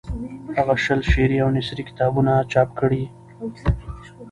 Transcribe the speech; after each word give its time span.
هغه 0.57 0.75
شل 0.83 0.99
شعري 1.11 1.37
او 1.43 1.49
نثري 1.57 1.83
کتابونه 1.89 2.33
چاپ 2.51 2.69
کړي. 2.79 3.03